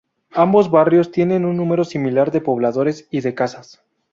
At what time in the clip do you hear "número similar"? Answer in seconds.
1.57-2.31